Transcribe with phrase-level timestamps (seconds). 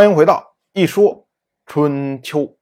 [0.00, 1.28] 欢迎回到一说
[1.66, 2.58] 春秋。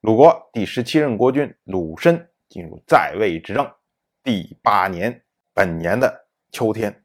[0.00, 3.72] 鲁国第十七任国君鲁申进入在位执政
[4.20, 7.04] 第八年，本年的秋天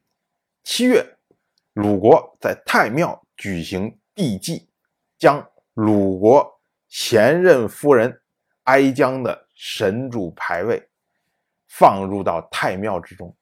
[0.63, 1.05] 七月，
[1.73, 4.67] 鲁国在太庙举行帝祭，
[5.15, 8.19] 将鲁国前任夫人
[8.63, 10.89] 哀姜的神主牌位
[11.67, 13.37] 放入到太庙之中，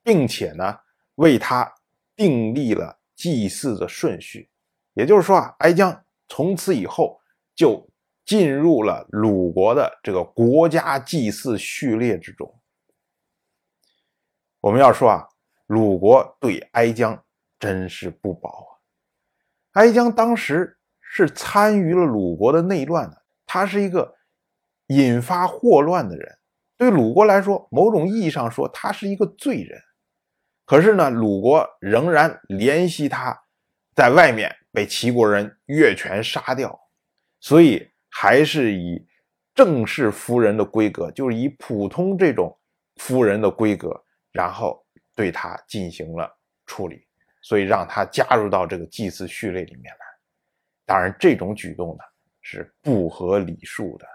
[0.00, 0.78] 并且呢，
[1.16, 1.74] 为他
[2.14, 4.48] 订立了祭祀的顺序。
[4.94, 7.20] 也就是说啊，哀姜从此以后
[7.54, 7.88] 就
[8.24, 12.58] 进入了鲁国的这个国家祭祀序列之中。
[14.60, 15.28] 我们要说啊，
[15.66, 17.22] 鲁国对哀姜
[17.58, 18.70] 真是不薄啊。
[19.72, 24.14] 哀姜当时是参与了鲁国的内乱的，他是一个
[24.86, 26.38] 引发祸乱的人。
[26.76, 29.80] 对鲁国来说，某种意义上说，他是一个罪人。
[30.64, 33.38] 可是呢，鲁国仍然怜惜他，
[33.94, 34.56] 在外面。
[34.74, 36.76] 被齐国人越权杀掉，
[37.38, 39.06] 所以还是以
[39.54, 42.58] 正式夫人的规格，就是以普通这种
[42.96, 44.84] 夫人的规格，然后
[45.14, 46.28] 对他进行了
[46.66, 47.06] 处理，
[47.40, 50.00] 所以让他加入到这个祭祀序列里面来。
[50.84, 52.02] 当然，这种举动呢
[52.42, 54.06] 是不合礼数的。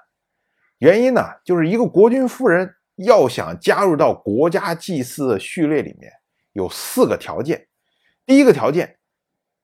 [0.79, 6.11] 原因呢，就是一个国君夫人要想加入到国家祭祀的序列里面，
[6.51, 7.65] 有四个条件。
[8.25, 8.98] 第一个条件。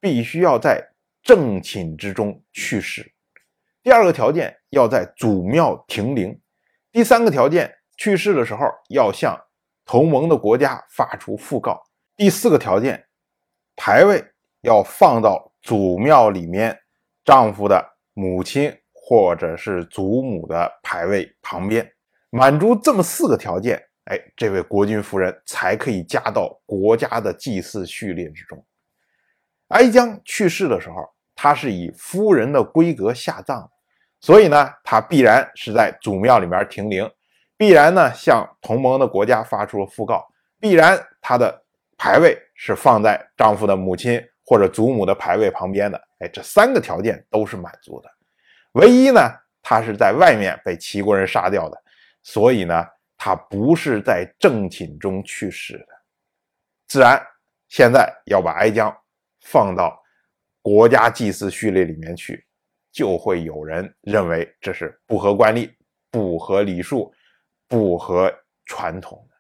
[0.06, 0.88] 必须要在
[1.24, 3.12] 正寝之中去世。
[3.82, 6.40] 第二个条件要在祖庙停灵。
[6.92, 9.36] 第三个条件，去世的时候要向
[9.84, 11.82] 同盟的国家发出讣告。
[12.16, 13.04] 第四个条件，
[13.76, 14.24] 牌位
[14.62, 16.80] 要放到祖庙里面，
[17.24, 17.84] 丈夫的
[18.14, 21.92] 母亲或者是祖母的牌位旁边。
[22.30, 28.64] 满足这么四个条件，哎，这位国君夫人才可以加到国家的祭祀序列之中。
[29.70, 33.68] 哀姜去世的时候，他是以夫人的规格下葬，
[34.22, 37.10] 所以呢，他必然是在祖庙里面停灵，
[37.58, 40.26] 必然呢向同盟的国家发出了讣告，
[40.60, 41.64] 必然他的
[41.98, 46.00] 牌位是放在丈夫的母亲或者祖母的牌位旁边的。
[46.20, 48.10] 哎，这三个条件都是满足的，
[48.74, 49.20] 唯一呢，
[49.62, 51.84] 他是在外面被齐国人杀掉的，
[52.22, 52.86] 所以呢，
[53.18, 55.88] 他不是在正寝中去世的，
[56.88, 57.22] 自然
[57.68, 58.96] 现在要把哀姜。
[59.46, 59.98] 放到
[60.62, 62.46] 国家祭祀序列里面去，
[62.92, 65.72] 就会有人认为这是不合惯例、
[66.10, 67.14] 不合礼数、
[67.68, 68.34] 不合
[68.66, 69.36] 传统的。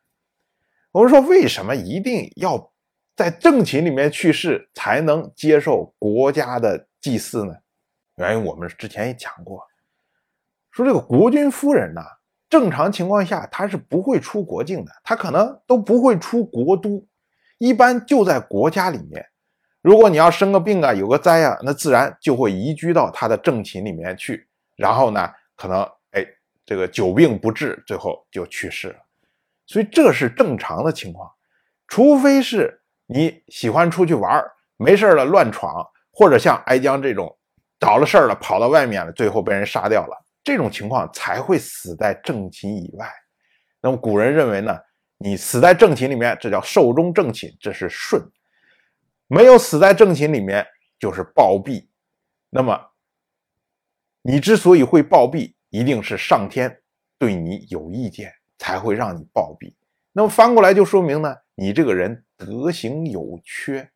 [0.91, 2.71] 我们说，为什么一定要
[3.15, 7.53] 在正寝里面去世才能接受国家的祭祀呢？
[8.17, 9.61] 原因我们之前也讲过，
[10.71, 12.01] 说这个国君夫人呢，
[12.47, 17.05] 正常情况下她是不会出国境的，她可能都不会出国都，
[17.57, 19.25] 一般就在国家里面。
[19.85, 26.25] 如果你要生个病啊，有个灾啊，那自然就会移居到他的正寝里面去，然后呢，可能哎，
[26.65, 28.95] 这个久病不治，最后就去世了。
[29.67, 31.31] 所以这是正常的情况，
[31.87, 34.43] 除非是你喜欢出去玩
[34.77, 37.37] 没事了乱闯，或者像哀姜这种
[37.79, 43.07] 找了事儿了跑到外面了，最后被人杀掉了，这种情况才会死在正寝以外。
[43.81, 44.75] 那么古人认为呢，
[45.19, 48.19] 你死在正寝里面，这叫寿终正寝，这是顺。
[49.27, 50.65] 没有死在正寝里面，
[50.99, 51.87] 就是暴毙。
[52.49, 52.91] 那么，
[54.21, 56.81] 你之所以会暴毙，一定是上天
[57.17, 59.73] 对你有意见，才会让你暴毙。
[60.11, 63.91] 那么翻过来就说明呢，你这个人德行有缺。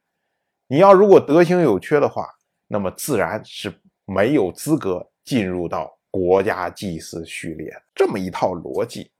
[0.67, 2.27] 你要如果德行有缺的话，
[2.67, 7.71] 那么自然是没有资格进入到国家祭祀序列。
[7.95, 9.11] 这么一套逻辑。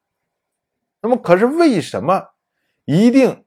[1.01, 2.33] 那么，可是为什么
[2.85, 3.45] 一定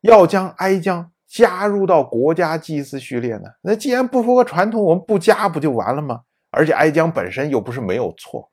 [0.00, 1.12] 要将哀姜？
[1.30, 3.48] 加入到国家祭祀序列呢？
[3.62, 6.24] 那既然不符合传统，我们不加不就完了吗？
[6.50, 8.50] 而且哀姜本身又不是没有错。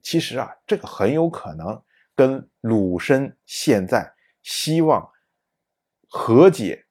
[0.00, 1.78] 其实啊，这个很有可能
[2.16, 4.10] 跟鲁申现在
[4.42, 5.06] 希望
[6.08, 6.86] 和解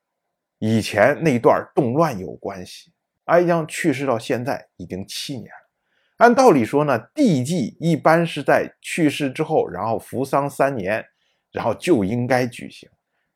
[0.59, 2.93] 以前那段动乱有关系。
[3.25, 5.69] 哀姜去世到现在已经七年了，
[6.17, 11.03] 按道理说呢，帝祭一般是在去世之后，然后服丧三年，
[11.51, 12.87] 然后就应该举行。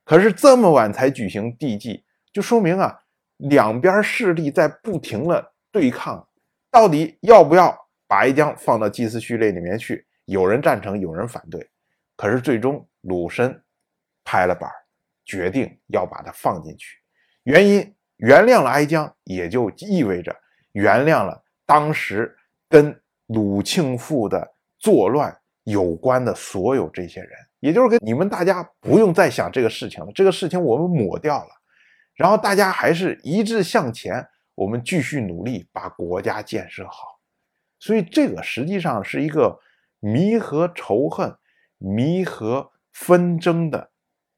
[0.07, 2.98] 可是这么晚才举行帝祭，就说明啊，
[3.36, 6.25] 两边势力在不停的对抗，
[6.71, 7.77] 到底要不要
[8.07, 10.07] 把哀姜放到祭祀序列里面去？
[10.24, 11.69] 有人赞成，有人反对。
[12.15, 13.62] 可是最终鲁申
[14.24, 14.71] 拍了板，
[15.25, 16.98] 决定要把它放进去。
[17.44, 20.33] 原因原谅了哀姜，也就意味着
[20.71, 22.33] 原谅了当时
[22.69, 27.31] 跟鲁庆父的作乱有关的所有这些人。
[27.59, 31.50] 也就是跟你们大家不用再想这个事情了，这个事情我们抹掉了，
[32.15, 37.19] 然后大家还是一致向前，我们继续努力把国家建设好。
[37.80, 39.59] 所以这个实际上是一个
[40.00, 41.36] 弥合仇恨、
[41.77, 43.92] 弥合纷争的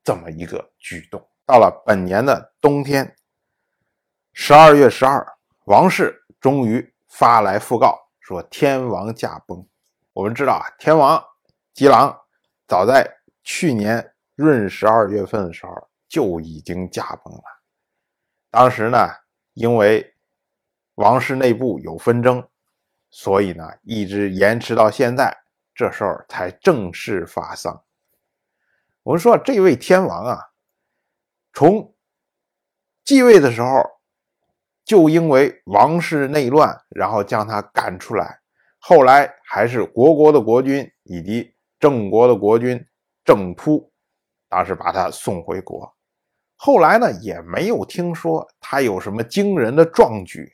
[0.04, 1.25] 这么一个举动。
[1.45, 3.16] 到了本年的冬天，
[4.33, 5.25] 十二月十二，
[5.66, 9.66] 王室终于发来讣告，说天王驾崩。
[10.13, 11.24] 我们知道啊，天王
[11.74, 12.16] 吉郎
[12.69, 17.44] 早在去年闰十二月份的时候就已经驾崩了。
[18.51, 19.10] 当时呢，
[19.56, 20.16] 因为
[20.94, 22.48] 王室内部有纷争，
[23.10, 25.36] 所以呢一直延迟到现在，
[25.74, 27.83] 这事儿才正式发丧。
[29.01, 30.39] 我们说这位天王啊，
[31.54, 31.95] 从
[33.04, 33.83] 继位的时候
[34.86, 38.39] 就因为王室内乱，然后将他赶出来。
[38.77, 42.86] 后来还是国国的国君以及郑国的国君
[43.24, 43.92] 郑突，
[44.50, 45.96] 当时把他送回国。
[46.56, 50.52] 后来呢，也没有听说他有什么惊人的壮举。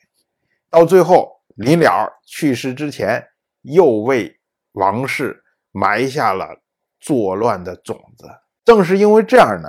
[0.70, 3.26] 到最后临了去世之前，
[3.62, 4.38] 又为
[4.72, 5.42] 王室
[5.72, 6.62] 埋下了
[7.00, 8.28] 作乱的种子。
[8.64, 9.68] 正是因为这样呢，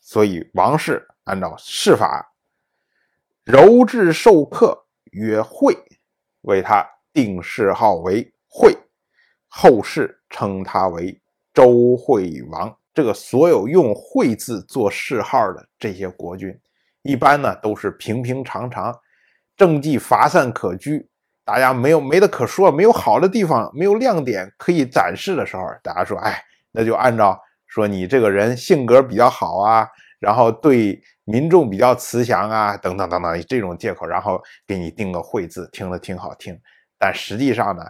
[0.00, 2.32] 所以王室按照谥法，
[3.44, 5.76] 柔质授课曰惠，
[6.42, 6.88] 为他。
[7.16, 8.76] 定谥号为惠，
[9.58, 11.18] 后世称他为
[11.54, 12.76] 周惠王。
[12.92, 16.54] 这个所有用“惠”字做谥号的这些国君，
[17.00, 18.94] 一般呢都是平平常常，
[19.56, 21.08] 政绩乏善可居，
[21.42, 26.38] 大家没有没得可说，没有好的地方，没有亮点可以展示的时候，大家说，哎，
[26.70, 29.88] 那就按照说你这个人性格比较好啊，
[30.20, 36.54] 然后对民众比较慈祥啊，等等等等这种借口，然后给你定个“惠”字，听了挺好听。
[36.98, 37.82] 但实际上呢，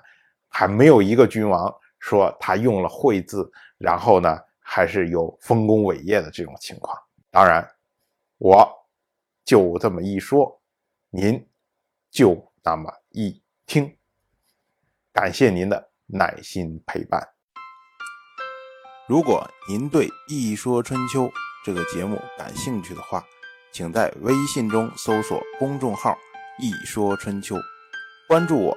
[0.48, 6.96] 还没有一个君王说他用了“惠”字，然后呢，还是有丰功伟业的这种情况。
[7.30, 7.68] 当然，
[8.38, 8.68] 我
[9.44, 10.60] 就这么一说，
[11.10, 11.46] 您
[12.10, 13.96] 就那么一听。
[15.12, 17.20] 感谢您的耐心陪伴。
[19.08, 21.24] 如果您对《一说春秋》
[21.64, 23.24] 这个节目感兴趣的话，
[23.72, 26.16] 请在微信中搜索公众号
[26.58, 27.56] “一说春秋”，
[28.26, 28.76] 关注我。